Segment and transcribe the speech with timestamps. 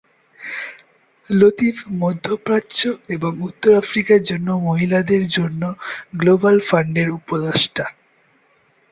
[1.29, 2.79] লতিফ মধ্যপ্রাচ্য
[3.09, 5.61] এবং উত্তর আফ্রিকার জন্য মহিলাদের জন্য
[6.13, 7.85] গ্লোবাল ফান্ডের উপদেষ্টা।